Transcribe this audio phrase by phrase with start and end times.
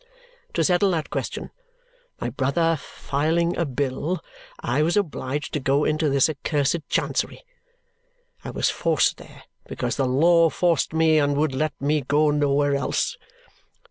[0.55, 1.51] To settle that question,
[2.19, 4.19] my brother filing a bill,
[4.59, 7.43] I was obliged to go into this accursed Chancery;
[8.43, 12.73] I was forced there because the law forced me and would let me go nowhere
[12.75, 13.15] else.